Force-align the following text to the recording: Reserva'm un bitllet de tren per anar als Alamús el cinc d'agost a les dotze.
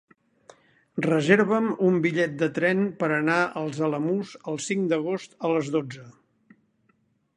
Reserva'm 1.05 1.67
un 1.89 1.99
bitllet 2.07 2.33
de 2.39 2.49
tren 2.57 2.81
per 3.03 3.11
anar 3.19 3.37
als 3.61 3.83
Alamús 3.89 4.33
el 4.53 4.59
cinc 4.69 4.89
d'agost 4.95 5.37
a 5.47 5.53
les 5.57 5.71
dotze. 5.77 6.09